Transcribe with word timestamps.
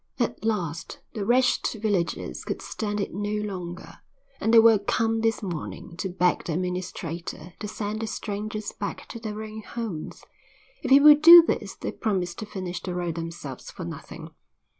At 0.17 0.43
last 0.43 0.99
the 1.13 1.23
wretched 1.23 1.79
villagers 1.79 2.43
could 2.43 2.59
stand 2.59 2.99
it 2.99 3.13
no 3.13 3.29
longer, 3.35 3.99
and 4.39 4.51
they 4.51 4.57
were 4.57 4.79
come 4.79 5.21
this 5.21 5.43
morning 5.43 5.95
to 5.97 6.09
beg 6.09 6.43
the 6.45 6.53
administrator 6.53 7.53
to 7.59 7.67
send 7.67 7.99
the 7.99 8.07
strangers 8.07 8.71
back 8.71 9.07
to 9.09 9.19
their 9.19 9.43
own 9.43 9.61
homes. 9.61 10.23
If 10.81 10.89
he 10.89 10.99
would 10.99 11.21
do 11.21 11.43
this 11.43 11.75
they 11.75 11.91
promised 11.91 12.39
to 12.39 12.47
finish 12.47 12.81
the 12.81 12.95
road 12.95 13.13
themselves 13.13 13.69
for 13.69 13.85
nothing. 13.85 14.31